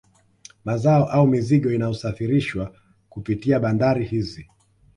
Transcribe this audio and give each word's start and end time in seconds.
Mazao 0.65 1.05
au 1.09 1.27
mizigo 1.27 1.71
inayosafirishwa 1.71 2.73
kupitia 3.09 3.59
bandari 3.59 4.05
hizi 4.05 4.47